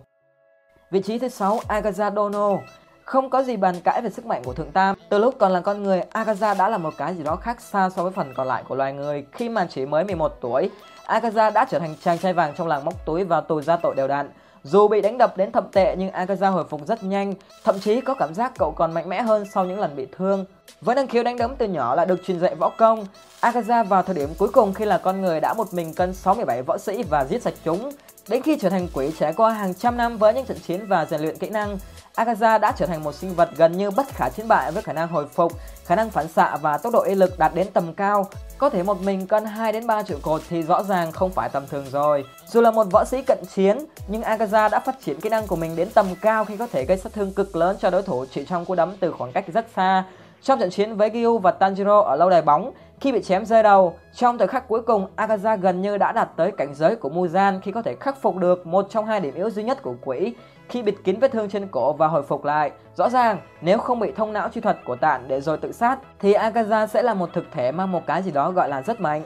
Vị 0.91 1.03
trí 1.03 1.19
thứ 1.19 1.29
6 1.29 1.59
Agazadono 1.69 2.59
không 3.07 3.31
có 3.31 3.43
gì 3.43 3.57
bàn 3.57 3.75
cãi 3.85 4.03
về 4.03 4.11
sức 4.11 4.27
mạnh 4.27 4.43
của 4.45 4.53
Thượng 4.53 4.73
Tam. 4.73 4.97
Từ 5.09 5.19
lúc 5.19 5.35
còn 5.39 5.53
là 5.53 5.61
con 5.61 5.83
người, 5.83 6.03
Akaza 6.13 6.57
đã 6.57 6.69
là 6.69 6.79
một 6.79 6.95
cái 6.97 7.15
gì 7.15 7.23
đó 7.23 7.37
khác 7.37 7.61
xa 7.61 7.91
so 7.91 8.03
với 8.03 8.13
phần 8.13 8.35
còn 8.37 8.47
lại 8.47 8.63
của 8.69 8.75
loài 8.75 8.93
người. 8.93 9.27
Khi 9.33 9.49
mà 9.49 9.67
chỉ 9.71 9.87
mới 9.87 10.05
11 10.05 10.33
tuổi, 10.41 10.71
Akaza 11.07 11.53
đã 11.53 11.65
trở 11.71 11.79
thành 11.79 11.95
chàng 12.05 12.19
trai 12.19 12.33
vàng 12.33 12.55
trong 12.57 12.67
làng 12.67 12.85
móc 12.85 13.07
túi 13.07 13.25
và 13.25 13.41
tù 13.41 13.63
ra 13.63 13.77
tội 13.77 13.95
đều 13.95 14.09
đặn. 14.09 14.31
Dù 14.63 14.89
bị 14.89 15.01
đánh 15.01 15.19
đập 15.19 15.37
đến 15.37 15.53
thậm 15.53 15.65
tệ 15.73 15.97
nhưng 15.99 16.11
Akaza 16.11 16.51
hồi 16.51 16.65
phục 16.71 16.87
rất 16.87 17.03
nhanh, 17.03 17.35
thậm 17.65 17.81
chí 17.81 18.01
có 18.01 18.15
cảm 18.15 18.35
giác 18.35 18.53
cậu 18.59 18.73
còn 18.73 18.95
mạnh 18.95 19.09
mẽ 19.09 19.23
hơn 19.23 19.45
sau 19.55 19.65
những 19.65 19.81
lần 19.81 19.97
bị 19.97 20.07
thương. 20.17 20.45
Với 20.81 20.95
năng 20.95 21.07
khiếu 21.07 21.23
đánh 21.23 21.39
đấm 21.39 21.57
từ 21.59 21.67
nhỏ 21.67 21.95
là 21.95 22.05
được 22.05 22.25
truyền 22.27 22.41
dạy 22.41 22.55
võ 22.55 22.69
công, 22.69 23.07
Akaza 23.41 23.85
vào 23.85 24.03
thời 24.03 24.15
điểm 24.15 24.29
cuối 24.39 24.49
cùng 24.49 24.75
khi 24.75 24.85
là 24.85 24.99
con 24.99 25.21
người 25.23 25.41
đã 25.41 25.55
một 25.55 25.75
mình 25.75 25.95
cân 25.95 26.15
67 26.15 26.63
võ 26.63 26.79
sĩ 26.79 27.03
và 27.03 27.25
giết 27.25 27.43
sạch 27.43 27.55
chúng. 27.65 27.91
Đến 28.29 28.43
khi 28.43 28.59
trở 28.61 28.71
thành 28.71 28.89
quỷ 28.95 29.13
trải 29.19 29.33
qua 29.33 29.51
hàng 29.51 29.75
trăm 29.75 29.97
năm 29.97 30.19
với 30.19 30.35
những 30.35 30.47
trận 30.47 30.59
chiến 30.67 30.87
và 30.87 31.05
rèn 31.05 31.21
luyện 31.21 31.39
kỹ 31.39 31.51
năng, 31.51 31.79
Agaza 32.17 32.59
đã 32.61 32.73
trở 32.77 32.87
thành 32.87 33.05
một 33.05 33.15
sinh 33.15 33.35
vật 33.35 33.51
gần 33.57 33.73
như 33.73 33.91
bất 33.91 34.07
khả 34.09 34.29
chiến 34.29 34.49
bại 34.49 34.73
với 34.73 34.83
khả 34.83 34.93
năng 34.93 35.09
hồi 35.09 35.27
phục, 35.27 35.53
khả 35.85 35.95
năng 35.95 36.11
phản 36.11 36.29
xạ 36.29 36.57
và 36.57 36.79
tốc 36.79 36.93
độ 36.93 37.03
y 37.03 37.15
lực 37.15 37.39
đạt 37.39 37.55
đến 37.55 37.67
tầm 37.73 37.95
cao. 37.95 38.27
Có 38.59 38.71
thể 38.71 38.83
một 38.83 39.03
mình 39.03 39.27
cân 39.27 39.45
2 39.45 39.73
đến 39.73 39.87
3 39.87 40.03
triệu 40.03 40.19
cột 40.23 40.43
thì 40.49 40.63
rõ 40.63 40.83
ràng 40.83 41.13
không 41.13 41.31
phải 41.31 41.49
tầm 41.49 41.67
thường 41.67 41.85
rồi. 41.91 42.25
Dù 42.47 42.61
là 42.61 42.71
một 42.71 42.87
võ 42.91 43.05
sĩ 43.05 43.23
cận 43.23 43.39
chiến, 43.55 43.79
nhưng 44.09 44.23
Agaza 44.23 44.71
đã 44.71 44.81
phát 44.81 44.97
triển 45.05 45.21
kỹ 45.21 45.29
năng 45.29 45.47
của 45.47 45.57
mình 45.57 45.77
đến 45.77 45.89
tầm 45.95 46.07
cao 46.21 46.45
khi 46.45 46.57
có 46.57 46.67
thể 46.67 46.85
gây 46.85 46.99
sát 46.99 47.13
thương 47.13 47.33
cực 47.33 47.57
lớn 47.57 47.77
cho 47.81 47.91
đối 47.91 48.03
thủ 48.03 48.25
chỉ 48.31 48.45
trong 48.45 48.65
cú 48.65 48.75
đấm 48.75 48.93
từ 49.01 49.13
khoảng 49.13 49.33
cách 49.33 49.45
rất 49.53 49.67
xa. 49.77 50.05
Trong 50.43 50.59
trận 50.59 50.71
chiến 50.71 50.97
với 50.97 51.11
Gyu 51.11 51.39
và 51.39 51.55
Tanjiro 51.61 52.01
ở 52.01 52.17
lâu 52.17 52.31
đài 52.31 52.43
bóng, 52.43 52.73
khi 53.01 53.13
bị 53.13 53.23
chém 53.23 53.47
rơi 53.47 53.63
đầu, 53.63 53.95
trong 54.15 54.39
thời 54.39 54.49
khắc 54.49 54.69
cuối 54.69 54.83
cùng, 54.83 55.07
Agaza 55.17 55.57
gần 55.57 55.83
như 55.83 55.97
đã 55.97 56.13
đạt 56.13 56.29
tới 56.37 56.53
cảnh 56.57 56.75
giới 56.75 56.97
của 56.97 57.09
Muzan 57.09 57.61
khi 57.61 57.73
có 57.73 57.83
thể 57.83 57.97
khắc 58.01 58.23
phục 58.23 58.37
được 58.37 58.67
một 58.67 58.87
trong 58.91 59.07
hai 59.07 59.21
điểm 59.21 59.35
yếu 59.35 59.51
duy 59.51 59.63
nhất 59.63 59.83
của 59.83 59.95
quỷ 60.05 60.35
khi 60.69 60.83
bịt 60.83 60.95
kín 61.05 61.19
vết 61.21 61.33
thương 61.33 61.49
trên 61.49 61.69
cổ 61.69 61.93
và 61.93 62.07
hồi 62.07 62.23
phục 62.23 62.45
lại. 62.45 62.71
Rõ 62.97 63.09
ràng, 63.09 63.39
nếu 63.61 63.79
không 63.79 64.01
bị 64.01 64.13
thông 64.17 64.33
não 64.33 64.49
truy 64.49 64.61
thuật 64.61 64.79
của 64.85 64.97
tạn 64.97 65.25
để 65.29 65.41
rồi 65.41 65.59
tự 65.59 65.73
sát, 65.73 65.99
thì 66.19 66.33
Agaza 66.33 66.87
sẽ 66.87 67.03
là 67.03 67.15
một 67.15 67.31
thực 67.33 67.45
thể 67.53 67.73
mang 67.73 67.93
một 67.93 68.07
cái 68.07 68.23
gì 68.23 68.31
đó 68.31 68.51
gọi 68.51 68.69
là 68.69 68.83
rất 68.83 69.01
mạnh. 69.01 69.23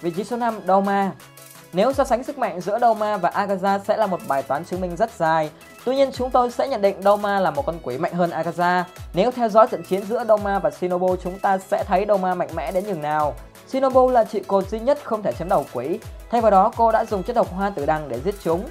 Vị 0.00 0.10
trí 0.10 0.24
số 0.24 0.36
5, 0.36 0.60
Doma 0.66 1.12
Nếu 1.72 1.92
so 1.92 2.04
sánh 2.04 2.22
sức 2.22 2.38
mạnh 2.38 2.60
giữa 2.60 2.78
Doma 2.78 3.16
và 3.16 3.30
Agaza 3.30 3.78
sẽ 3.78 3.96
là 3.96 4.06
một 4.06 4.20
bài 4.28 4.42
toán 4.42 4.64
chứng 4.64 4.80
minh 4.80 4.96
rất 4.96 5.10
dài. 5.10 5.50
Tuy 5.84 5.96
nhiên 5.96 6.10
chúng 6.12 6.30
tôi 6.30 6.50
sẽ 6.50 6.68
nhận 6.68 6.82
định 6.82 7.02
Doma 7.02 7.40
là 7.40 7.50
một 7.50 7.66
con 7.66 7.78
quỷ 7.82 7.98
mạnh 7.98 8.12
hơn 8.12 8.30
Agaza. 8.30 8.82
Nếu 9.14 9.30
theo 9.30 9.48
dõi 9.48 9.66
trận 9.70 9.82
chiến 9.82 10.02
giữa 10.02 10.24
Doma 10.28 10.58
và 10.58 10.70
Shinobu 10.70 11.16
chúng 11.16 11.38
ta 11.38 11.58
sẽ 11.58 11.84
thấy 11.84 12.04
Doma 12.08 12.34
mạnh 12.34 12.48
mẽ 12.54 12.72
đến 12.72 12.84
nhường 12.86 13.02
nào. 13.02 13.34
Shinobu 13.68 14.10
là 14.10 14.24
chị 14.24 14.40
cột 14.40 14.68
duy 14.68 14.80
nhất 14.80 14.98
không 15.04 15.22
thể 15.22 15.32
chém 15.32 15.48
đầu 15.48 15.64
quỷ. 15.72 15.98
Thay 16.30 16.40
vào 16.40 16.50
đó 16.50 16.72
cô 16.76 16.92
đã 16.92 17.04
dùng 17.04 17.22
chất 17.22 17.36
độc 17.36 17.52
hoa 17.52 17.70
tử 17.70 17.86
đằng 17.86 18.08
để 18.08 18.20
giết 18.20 18.34
chúng. 18.42 18.64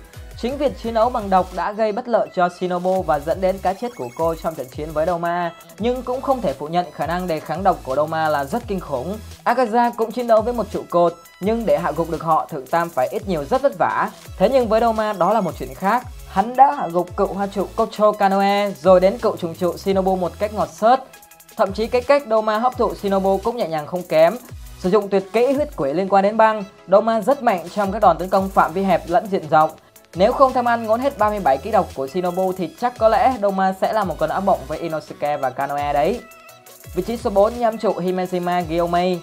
Chính 0.46 0.58
việc 0.58 0.72
chiến 0.84 0.94
đấu 0.94 1.10
bằng 1.10 1.30
độc 1.30 1.54
đã 1.56 1.72
gây 1.72 1.92
bất 1.92 2.08
lợi 2.08 2.28
cho 2.36 2.50
Shinobu 2.50 3.02
và 3.02 3.20
dẫn 3.20 3.42
đến 3.42 3.56
cái 3.62 3.76
chết 3.82 3.96
của 3.96 4.10
cô 4.18 4.36
trong 4.36 4.56
trận 4.56 4.68
chiến 4.76 4.90
với 4.94 5.06
Doma. 5.06 5.54
Nhưng 5.80 6.02
cũng 6.02 6.22
không 6.22 6.42
thể 6.42 6.54
phủ 6.54 6.68
nhận 6.68 6.86
khả 6.92 7.08
năng 7.08 7.28
đề 7.28 7.40
kháng 7.40 7.64
độc 7.64 7.80
của 7.84 7.96
Doma 7.96 8.30
là 8.30 8.46
rất 8.46 8.64
kinh 8.68 8.80
khủng. 8.80 9.18
Akaza 9.44 9.92
cũng 9.98 10.12
chiến 10.12 10.28
đấu 10.28 10.42
với 10.42 10.54
một 10.54 10.66
trụ 10.72 10.84
cột, 10.90 11.14
nhưng 11.40 11.66
để 11.66 11.78
hạ 11.78 11.92
gục 11.92 12.10
được 12.10 12.24
họ, 12.24 12.48
Thượng 12.52 12.68
Tam 12.68 12.90
phải 12.90 13.08
ít 13.12 13.28
nhiều 13.28 13.46
rất 13.46 13.62
vất 13.62 13.74
vả. 13.80 14.10
Thế 14.38 14.50
nhưng 14.50 14.68
với 14.68 14.82
Doma 14.82 15.14
đó 15.14 15.34
là 15.34 15.42
một 15.42 15.52
chuyện 15.60 15.74
khác. 15.74 16.04
Hắn 16.28 16.56
đã 16.56 16.72
hạ 16.72 16.88
gục 16.88 17.18
cựu 17.18 17.28
hoa 17.28 17.48
trụ 17.48 17.68
Kocho 17.76 18.12
Kanoe 18.12 18.72
rồi 18.82 19.00
đến 19.00 19.18
cựu 19.18 19.38
trùng 19.38 19.56
trụ 19.56 19.78
Shinobu 19.78 20.16
một 20.16 20.32
cách 20.40 20.54
ngọt 20.54 20.70
sớt. 20.72 21.04
Thậm 21.58 21.74
chí 21.74 21.88
cái 21.88 22.02
cách 22.02 22.24
Doma 22.30 22.60
hấp 22.60 22.78
thụ 22.78 22.96
Shinobu 22.96 23.40
cũng 23.44 23.58
nhẹ 23.58 23.68
nhàng 23.68 23.88
không 23.88 24.04
kém. 24.04 24.38
Sử 24.80 24.90
dụng 24.90 25.10
tuyệt 25.10 25.24
kỹ 25.34 25.54
huyết 25.54 25.76
quỷ 25.78 25.94
liên 25.94 26.10
quan 26.10 26.24
đến 26.24 26.38
băng, 26.38 26.64
Doma 26.88 27.22
rất 27.22 27.44
mạnh 27.44 27.66
trong 27.76 27.92
các 27.92 28.00
đòn 28.00 28.18
tấn 28.18 28.30
công 28.30 28.50
phạm 28.50 28.74
vi 28.74 28.84
hẹp 28.84 29.02
lẫn 29.08 29.28
diện 29.32 29.50
rộng. 29.50 29.70
Nếu 30.18 30.34
không 30.34 30.54
tham 30.54 30.66
ăn 30.66 30.84
ngốn 30.84 31.00
hết 31.00 31.18
37 31.18 31.58
ký 31.58 31.72
độc 31.72 31.88
của 31.96 32.08
Shinobu 32.08 32.52
thì 32.58 32.70
chắc 32.80 32.94
có 32.98 33.10
lẽ 33.10 33.38
Doma 33.42 33.74
sẽ 33.82 33.94
là 33.94 34.04
một 34.04 34.16
cơn 34.20 34.30
ác 34.30 34.40
mộng 34.40 34.60
với 34.68 34.80
Inosuke 34.80 35.38
và 35.38 35.50
Kanoe 35.50 35.94
đấy. 35.94 36.22
Vị 36.96 37.04
trí 37.04 37.18
số 37.18 37.30
4 37.30 37.60
nhâm 37.60 37.78
trụ 37.78 37.94
Himejima 37.94 38.64
Gyomei 38.70 39.20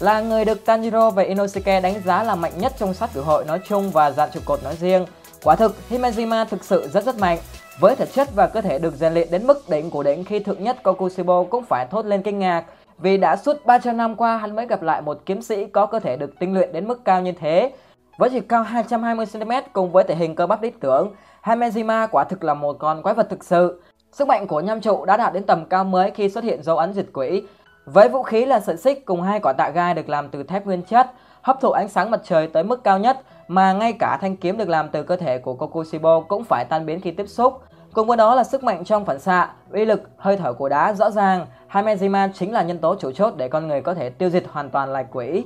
là 0.00 0.20
người 0.20 0.44
được 0.44 0.58
Tanjiro 0.66 1.10
và 1.10 1.22
Inosuke 1.22 1.80
đánh 1.80 2.02
giá 2.04 2.22
là 2.22 2.34
mạnh 2.34 2.52
nhất 2.56 2.72
trong 2.78 2.94
sát 2.94 3.10
cử 3.14 3.20
hội 3.20 3.44
nói 3.44 3.60
chung 3.68 3.90
và 3.90 4.10
dàn 4.10 4.30
trụ 4.30 4.40
cột 4.44 4.62
nói 4.62 4.76
riêng. 4.80 5.06
Quả 5.42 5.56
thực, 5.56 5.76
Himejima 5.90 6.44
thực 6.44 6.64
sự 6.64 6.88
rất 6.92 7.04
rất 7.04 7.18
mạnh. 7.18 7.38
Với 7.80 7.96
thể 7.96 8.06
chất 8.06 8.28
và 8.34 8.46
cơ 8.46 8.60
thể 8.60 8.78
được 8.78 8.94
rèn 8.94 9.14
luyện 9.14 9.30
đến 9.30 9.46
mức 9.46 9.68
đỉnh 9.68 9.90
của 9.90 10.02
đỉnh 10.02 10.24
khi 10.24 10.38
thượng 10.38 10.64
nhất 10.64 10.82
Kokushibo 10.82 11.44
cũng 11.50 11.64
phải 11.64 11.86
thốt 11.90 12.06
lên 12.06 12.22
kinh 12.22 12.38
ngạc 12.38 12.64
vì 12.98 13.16
đã 13.16 13.36
suốt 13.36 13.66
300 13.66 13.96
năm 13.96 14.16
qua 14.16 14.36
hắn 14.36 14.56
mới 14.56 14.66
gặp 14.66 14.82
lại 14.82 15.02
một 15.02 15.18
kiếm 15.26 15.42
sĩ 15.42 15.66
có 15.66 15.86
cơ 15.86 15.98
thể 15.98 16.16
được 16.16 16.38
tinh 16.38 16.54
luyện 16.54 16.72
đến 16.72 16.88
mức 16.88 17.04
cao 17.04 17.22
như 17.22 17.32
thế 17.32 17.70
với 18.16 18.30
chiều 18.30 18.42
cao 18.48 18.64
220cm 18.64 19.62
cùng 19.72 19.92
với 19.92 20.04
thể 20.04 20.14
hình 20.14 20.34
cơ 20.34 20.46
bắp 20.46 20.62
lý 20.62 20.70
tưởng, 20.70 21.14
Hamejima 21.42 22.08
quả 22.10 22.24
thực 22.24 22.44
là 22.44 22.54
một 22.54 22.76
con 22.78 23.02
quái 23.02 23.14
vật 23.14 23.26
thực 23.30 23.44
sự. 23.44 23.82
Sức 24.12 24.28
mạnh 24.28 24.46
của 24.46 24.60
nham 24.60 24.80
trụ 24.80 25.04
đã 25.04 25.16
đạt 25.16 25.32
đến 25.32 25.42
tầm 25.42 25.64
cao 25.64 25.84
mới 25.84 26.10
khi 26.10 26.28
xuất 26.28 26.44
hiện 26.44 26.62
dấu 26.62 26.76
ấn 26.76 26.92
diệt 26.92 27.06
quỷ. 27.12 27.42
Với 27.86 28.08
vũ 28.08 28.22
khí 28.22 28.44
là 28.44 28.60
sợi 28.60 28.76
xích 28.76 29.06
cùng 29.06 29.22
hai 29.22 29.40
quả 29.40 29.52
tạ 29.52 29.68
gai 29.68 29.94
được 29.94 30.08
làm 30.08 30.28
từ 30.28 30.42
thép 30.42 30.66
nguyên 30.66 30.82
chất, 30.82 31.10
hấp 31.42 31.60
thụ 31.60 31.70
ánh 31.70 31.88
sáng 31.88 32.10
mặt 32.10 32.20
trời 32.24 32.46
tới 32.46 32.64
mức 32.64 32.84
cao 32.84 32.98
nhất 32.98 33.20
mà 33.48 33.72
ngay 33.72 33.92
cả 33.92 34.18
thanh 34.20 34.36
kiếm 34.36 34.56
được 34.56 34.68
làm 34.68 34.88
từ 34.88 35.02
cơ 35.02 35.16
thể 35.16 35.38
của 35.38 35.54
Kokushibo 35.54 36.20
cũng 36.20 36.44
phải 36.44 36.64
tan 36.64 36.86
biến 36.86 37.00
khi 37.00 37.10
tiếp 37.10 37.26
xúc. 37.26 37.62
Cùng 37.92 38.06
với 38.06 38.16
đó 38.16 38.34
là 38.34 38.44
sức 38.44 38.64
mạnh 38.64 38.84
trong 38.84 39.04
phản 39.04 39.18
xạ, 39.18 39.50
uy 39.72 39.84
lực, 39.84 40.02
hơi 40.16 40.36
thở 40.36 40.52
của 40.52 40.68
đá 40.68 40.92
rõ 40.92 41.10
ràng, 41.10 41.46
Hamejima 41.70 42.28
chính 42.34 42.52
là 42.52 42.62
nhân 42.62 42.78
tố 42.78 42.94
chủ 42.94 43.12
chốt 43.12 43.34
để 43.36 43.48
con 43.48 43.68
người 43.68 43.80
có 43.80 43.94
thể 43.94 44.10
tiêu 44.10 44.30
diệt 44.30 44.44
hoàn 44.50 44.70
toàn 44.70 44.92
loài 44.92 45.04
quỷ. 45.12 45.44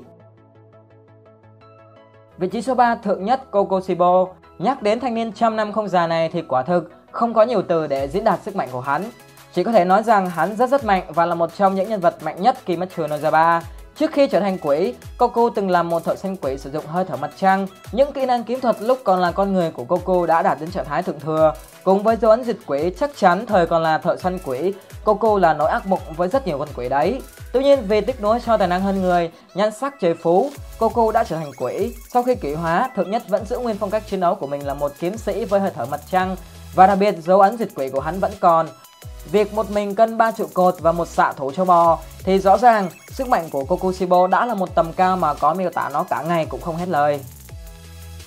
Vị 2.40 2.49
trí 2.49 2.62
số 2.62 2.75
3 2.75 2.94
thượng 2.94 3.25
nhất 3.25 3.50
Kokoshibo. 3.50 4.26
Nhắc 4.59 4.82
đến 4.82 5.00
thanh 5.00 5.14
niên 5.14 5.32
trăm 5.32 5.56
năm 5.56 5.73
không 5.73 5.88
già 5.88 6.06
này 6.06 6.28
thì 6.28 6.42
quả 6.42 6.62
thực 6.62 6.90
không 7.11 7.35
có 7.35 7.42
nhiều 7.42 7.62
từ 7.62 7.87
để 7.87 8.09
diễn 8.09 8.25
đạt 8.25 8.42
sức 8.42 8.56
mạnh 8.56 8.68
của 8.73 8.80
hắn. 8.80 9.04
Chỉ 9.52 9.64
có 9.64 9.73
thể 9.73 9.85
nói 9.85 10.02
rằng 10.02 10.30
hắn 10.30 10.56
rất 10.56 10.70
rất 10.70 10.85
mạnh 10.85 11.02
và 11.09 11.26
là 11.26 11.35
một 11.35 11.50
trong 11.56 11.75
những 11.75 11.88
nhân 11.88 12.00
vật 12.00 12.16
mạnh 12.23 12.42
nhất 12.42 12.56
Kimetsu 12.66 13.06
no 13.06 13.16
Yaiba. 13.23 13.62
Trước 13.97 14.12
khi 14.12 14.26
trở 14.26 14.40
thành 14.40 14.59
quỷ, 14.62 14.94
Goku 15.18 15.50
từng 15.50 15.70
làm 15.70 15.88
một 15.88 16.04
thợ 16.04 16.14
săn 16.16 16.37
quỷ 16.37 16.59
sử 16.59 16.70
dụng 16.70 16.87
hơi 16.87 17.04
thở 17.04 17.16
mặt 17.16 17.30
trăng. 17.37 17.66
Những 17.92 18.12
kỹ 18.12 18.26
năng 18.26 18.44
kiếm 18.44 18.61
thuật 18.61 18.82
lúc 18.82 18.99
còn 19.04 19.20
là 19.20 19.32
con 19.32 19.52
người 19.52 19.70
của 19.70 19.85
Goku 19.85 20.26
đã 20.26 20.42
đạt 20.42 20.61
đến 20.61 20.70
trạng 20.70 20.85
thái 20.85 21.02
thượng 21.02 21.20
thừa. 21.20 21.52
Cùng 21.85 22.02
với 22.02 22.16
dấu 22.16 22.30
ấn 22.30 22.44
diệt 22.44 22.56
quỷ, 22.66 22.92
chắc 23.00 23.11
chắn 23.16 23.47
thời 23.47 23.66
còn 23.66 23.82
là 23.82 23.99
thợ 23.99 24.16
săn 24.16 24.38
quỷ, 24.47 24.75
Goku 25.04 25.38
là 25.38 25.54
nỗi 25.54 25.70
ác 25.70 25.87
mộng 25.87 26.02
với 26.16 26.28
rất 26.28 26.47
nhiều 26.47 26.59
con 26.59 26.68
quỷ 26.76 26.88
đấy. 26.88 27.20
Tuy 27.52 27.62
nhiên 27.62 27.87
vì 27.88 28.00
tiếc 28.00 28.23
nuối 28.23 28.38
cho 28.47 28.57
tài 28.57 28.69
năng 28.69 28.83
hơn 28.83 29.02
người, 29.02 29.30
nhan 29.54 29.71
sắc 29.80 29.95
trời 30.00 30.14
phú, 30.14 30.50
Coco 30.78 31.12
đã 31.12 31.25
trở 31.25 31.37
thành 31.37 31.52
quỷ. 31.59 31.95
Sau 32.12 32.23
khi 32.23 32.35
kỷ 32.35 32.54
hóa, 32.54 32.90
Thượng 32.97 33.11
Nhất 33.11 33.23
vẫn 33.28 33.47
giữ 33.47 33.59
nguyên 33.59 33.76
phong 33.80 33.90
cách 33.90 34.02
chiến 34.07 34.21
đấu 34.21 34.35
của 34.35 34.47
mình 34.47 34.66
là 34.66 34.75
một 34.75 34.92
kiếm 35.00 35.16
sĩ 35.16 35.45
với 35.45 35.61
hơi 35.61 35.71
thở 35.75 35.85
mặt 35.85 36.00
trăng 36.11 36.37
và 36.75 36.87
đặc 36.87 36.99
biệt 36.99 37.14
dấu 37.25 37.40
ấn 37.40 37.57
diệt 37.59 37.69
quỷ 37.75 37.88
của 37.88 38.00
hắn 38.00 38.21
vẫn 38.21 38.33
còn. 38.40 38.69
Việc 39.33 39.54
một 39.54 39.71
mình 39.71 39.95
cân 39.95 40.19
ba 40.19 40.33
trụ 40.33 40.47
cột 40.54 40.75
và 40.80 40.92
một 40.92 41.09
xạ 41.09 41.33
thủ 41.33 41.52
châu 41.52 41.64
bò 41.64 41.99
thì 42.25 42.38
rõ 42.38 42.59
ràng 42.59 42.88
sức 43.11 43.28
mạnh 43.28 43.50
của 43.50 43.64
Kokushibo 43.64 44.26
đã 44.26 44.47
là 44.47 44.54
một 44.54 44.75
tầm 44.75 44.92
cao 44.92 45.16
mà 45.16 45.35
có 45.35 45.54
miêu 45.54 45.71
tả 45.71 45.90
nó 45.92 46.02
cả 46.02 46.23
ngày 46.23 46.47
cũng 46.47 46.61
không 46.61 46.76
hết 46.76 46.88
lời. 46.88 47.21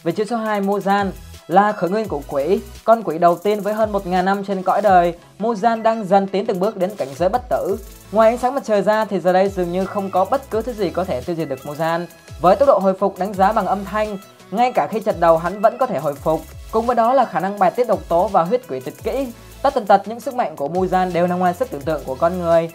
Về 0.04 0.12
chữ 0.12 0.26
số 0.26 0.38
2 0.38 0.62
Muzan 0.62 1.12
là 1.48 1.72
khởi 1.72 1.90
nguyên 1.90 2.08
của 2.08 2.22
quỷ, 2.28 2.62
con 2.84 3.04
quỷ 3.04 3.18
đầu 3.18 3.38
tiên 3.38 3.60
với 3.60 3.74
hơn 3.74 3.92
1.000 3.92 4.24
năm 4.24 4.44
trên 4.46 4.64
cõi 4.64 4.82
đời, 4.82 5.14
Muzan 5.40 5.82
đang 5.82 6.06
dần 6.06 6.28
tiến 6.28 6.46
từng 6.46 6.60
bước 6.60 6.78
đến 6.78 6.90
cảnh 6.98 7.08
giới 7.16 7.30
bất 7.30 7.50
tử. 7.50 7.78
Ngoài 8.12 8.30
ánh 8.30 8.38
sáng 8.38 8.56
mặt 8.56 8.64
trời 8.66 8.82
ra 8.82 9.06
thì 9.06 9.20
giờ 9.20 9.34
đây 9.34 9.50
dường 9.50 9.72
như 9.72 9.86
không 9.86 10.10
có 10.10 10.26
bất 10.26 10.50
cứ 10.50 10.62
thứ 10.62 10.74
gì 10.74 10.90
có 10.90 11.04
thể 11.04 11.22
tiêu 11.22 11.36
diệt 11.36 11.50
được 11.50 11.60
Muzan. 11.64 12.06
Với 12.42 12.56
tốc 12.56 12.68
độ 12.68 12.80
hồi 12.80 12.94
phục 12.94 13.20
đánh 13.20 13.34
giá 13.34 13.52
bằng 13.52 13.66
âm 13.66 13.86
thanh, 13.86 14.18
ngay 14.52 14.72
cả 14.72 14.88
khi 14.88 15.00
chật 15.00 15.20
đầu 15.20 15.38
hắn 15.38 15.62
vẫn 15.62 15.78
có 15.78 15.86
thể 15.86 16.00
hồi 16.00 16.14
phục. 16.14 16.42
Cùng 16.72 16.86
với 16.86 16.96
đó 16.96 17.14
là 17.14 17.26
khả 17.26 17.40
năng 17.40 17.60
bài 17.60 17.72
tiết 17.72 17.88
độc 17.88 18.00
tố 18.10 18.28
và 18.28 18.44
huyết 18.44 18.62
quỷ 18.70 18.80
tịch 18.80 19.04
kỹ. 19.04 19.28
Tất 19.62 19.74
tần 19.74 19.86
tật 19.86 20.02
những 20.06 20.20
sức 20.20 20.34
mạnh 20.34 20.56
của 20.56 20.68
Muzan 20.68 21.14
đều 21.14 21.28
nằm 21.28 21.40
ngoài 21.40 21.54
sức 21.54 21.70
tưởng 21.72 21.82
tượng 21.82 22.02
của 22.06 22.16
con 22.16 22.40
người. 22.40 22.70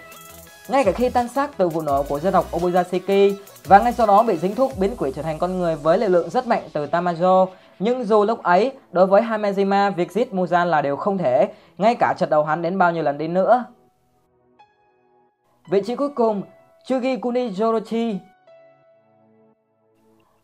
Ngay 0.68 0.84
cả 0.84 0.92
khi 0.92 1.08
tan 1.08 1.28
xác 1.28 1.58
từ 1.58 1.68
vụ 1.68 1.80
nổ 1.80 2.02
của 2.02 2.20
gia 2.20 2.30
tộc 2.30 2.46
Obuzashiki 2.52 3.34
và 3.64 3.78
ngay 3.78 3.92
sau 3.92 4.06
đó 4.06 4.22
bị 4.22 4.36
dính 4.36 4.54
thuốc 4.54 4.78
biến 4.78 4.94
quỷ 4.98 5.12
trở 5.16 5.22
thành 5.22 5.38
con 5.38 5.58
người 5.58 5.76
với 5.76 5.98
lực 5.98 6.08
lượng 6.08 6.30
rất 6.30 6.46
mạnh 6.46 6.68
từ 6.72 6.86
Tamajo, 6.86 7.46
nhưng 7.78 8.04
dù 8.04 8.24
lúc 8.24 8.42
ấy, 8.42 8.72
đối 8.92 9.06
với 9.06 9.22
Hamejima, 9.22 9.90
việc 9.90 10.12
giết 10.12 10.32
Muzan 10.32 10.64
là 10.64 10.82
điều 10.82 10.96
không 10.96 11.18
thể, 11.18 11.52
ngay 11.78 11.96
cả 12.00 12.14
trận 12.18 12.30
đầu 12.30 12.44
hắn 12.44 12.62
đến 12.62 12.78
bao 12.78 12.92
nhiêu 12.92 13.02
lần 13.02 13.18
đi 13.18 13.28
nữa. 13.28 13.64
Vị 15.70 15.82
trí 15.86 15.96
cuối 15.96 16.08
cùng, 16.08 16.42
Chugikuni 16.86 17.50
Jorochi 17.50 18.16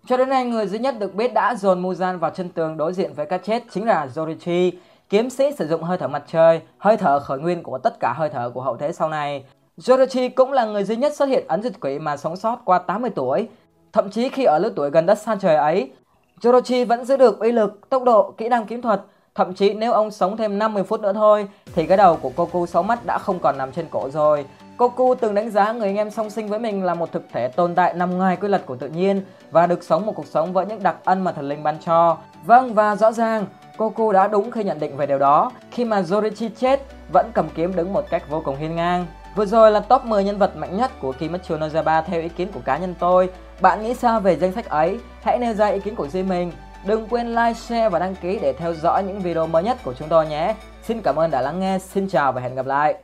Cho 0.06 0.16
đến 0.16 0.28
nay, 0.28 0.44
người 0.44 0.66
duy 0.66 0.78
nhất 0.78 0.94
được 0.98 1.14
biết 1.14 1.34
đã 1.34 1.54
dồn 1.54 1.82
Muzan 1.82 2.18
vào 2.18 2.30
chân 2.30 2.48
tường 2.48 2.76
đối 2.76 2.92
diện 2.92 3.12
với 3.12 3.26
cái 3.26 3.38
chết 3.42 3.62
chính 3.70 3.86
là 3.86 4.06
Jorichi, 4.14 4.70
kiếm 5.08 5.30
sĩ 5.30 5.52
sử 5.58 5.68
dụng 5.68 5.82
hơi 5.82 5.98
thở 5.98 6.08
mặt 6.08 6.22
trời, 6.26 6.60
hơi 6.78 6.96
thở 6.96 7.20
khởi 7.20 7.38
nguyên 7.38 7.62
của 7.62 7.78
tất 7.78 8.00
cả 8.00 8.14
hơi 8.16 8.28
thở 8.28 8.50
của 8.50 8.62
hậu 8.62 8.76
thế 8.76 8.92
sau 8.92 9.08
này. 9.08 9.44
Zorichi 9.78 10.30
cũng 10.34 10.52
là 10.52 10.64
người 10.64 10.84
duy 10.84 10.96
nhất 10.96 11.16
xuất 11.16 11.26
hiện 11.26 11.44
ấn 11.48 11.62
diệt 11.62 11.72
quỷ 11.80 11.98
mà 11.98 12.16
sống 12.16 12.36
sót 12.36 12.58
qua 12.64 12.78
80 12.78 13.10
tuổi. 13.14 13.48
Thậm 13.92 14.10
chí 14.10 14.28
khi 14.28 14.44
ở 14.44 14.58
lứa 14.58 14.72
tuổi 14.76 14.90
gần 14.90 15.06
đất 15.06 15.18
xa 15.18 15.36
trời 15.40 15.56
ấy, 15.56 15.92
Jorochi 16.40 16.86
vẫn 16.86 17.04
giữ 17.04 17.16
được 17.16 17.40
uy 17.40 17.52
lực, 17.52 17.90
tốc 17.90 18.04
độ, 18.04 18.34
kỹ 18.38 18.48
năng 18.48 18.66
kiếm 18.66 18.82
thuật. 18.82 19.00
Thậm 19.34 19.54
chí 19.54 19.74
nếu 19.74 19.92
ông 19.92 20.10
sống 20.10 20.36
thêm 20.36 20.58
50 20.58 20.84
phút 20.84 21.00
nữa 21.00 21.12
thôi 21.12 21.48
thì 21.74 21.86
cái 21.86 21.96
đầu 21.96 22.16
của 22.16 22.30
Goku 22.36 22.66
6 22.66 22.82
mắt 22.82 23.06
đã 23.06 23.18
không 23.18 23.38
còn 23.38 23.58
nằm 23.58 23.72
trên 23.72 23.86
cổ 23.90 24.10
rồi. 24.12 24.44
Goku 24.78 25.14
từng 25.14 25.34
đánh 25.34 25.50
giá 25.50 25.72
người 25.72 25.88
anh 25.88 25.96
em 25.96 26.10
song 26.10 26.30
sinh 26.30 26.48
với 26.48 26.58
mình 26.58 26.84
là 26.84 26.94
một 26.94 27.12
thực 27.12 27.22
thể 27.32 27.48
tồn 27.48 27.74
tại 27.74 27.94
nằm 27.94 28.18
ngoài 28.18 28.36
quy 28.36 28.48
luật 28.48 28.66
của 28.66 28.76
tự 28.76 28.88
nhiên 28.88 29.22
và 29.50 29.66
được 29.66 29.82
sống 29.82 30.06
một 30.06 30.12
cuộc 30.16 30.26
sống 30.26 30.52
với 30.52 30.66
những 30.66 30.82
đặc 30.82 30.96
ân 31.04 31.24
mà 31.24 31.32
thần 31.32 31.48
linh 31.48 31.62
ban 31.62 31.78
cho. 31.84 32.16
Vâng 32.44 32.74
và 32.74 32.96
rõ 32.96 33.12
ràng, 33.12 33.46
Goku 33.78 34.12
đã 34.12 34.28
đúng 34.28 34.50
khi 34.50 34.64
nhận 34.64 34.78
định 34.78 34.96
về 34.96 35.06
điều 35.06 35.18
đó 35.18 35.50
khi 35.70 35.84
mà 35.84 36.00
Jorichi 36.00 36.48
chết 36.56 36.80
vẫn 37.12 37.30
cầm 37.34 37.48
kiếm 37.54 37.76
đứng 37.76 37.92
một 37.92 38.10
cách 38.10 38.30
vô 38.30 38.42
cùng 38.44 38.56
hiên 38.56 38.76
ngang. 38.76 39.06
Vừa 39.34 39.46
rồi 39.46 39.70
là 39.70 39.80
top 39.80 40.04
10 40.04 40.24
nhân 40.24 40.38
vật 40.38 40.56
mạnh 40.56 40.76
nhất 40.76 40.90
của 41.00 41.12
Kimetsu 41.12 41.56
no 41.56 41.68
Yaiba 41.74 42.00
theo 42.00 42.20
ý 42.20 42.28
kiến 42.28 42.48
của 42.54 42.60
cá 42.64 42.78
nhân 42.78 42.94
tôi. 42.98 43.30
Bạn 43.60 43.82
nghĩ 43.82 43.94
sao 43.94 44.20
về 44.20 44.36
danh 44.36 44.52
sách 44.52 44.68
ấy? 44.68 44.98
Hãy 45.22 45.38
nêu 45.38 45.54
ra 45.54 45.66
ý 45.66 45.80
kiến 45.80 45.94
của 45.94 46.08
riêng 46.08 46.28
mình. 46.28 46.52
Đừng 46.86 47.06
quên 47.08 47.28
like, 47.34 47.54
share 47.54 47.88
và 47.88 47.98
đăng 47.98 48.14
ký 48.14 48.38
để 48.42 48.52
theo 48.52 48.74
dõi 48.74 49.02
những 49.02 49.20
video 49.20 49.46
mới 49.46 49.62
nhất 49.62 49.78
của 49.84 49.94
chúng 49.94 50.08
tôi 50.08 50.26
nhé. 50.26 50.54
Xin 50.82 51.02
cảm 51.02 51.16
ơn 51.16 51.30
đã 51.30 51.40
lắng 51.40 51.60
nghe, 51.60 51.78
xin 51.78 52.08
chào 52.08 52.32
và 52.32 52.40
hẹn 52.40 52.54
gặp 52.54 52.66
lại. 52.66 52.94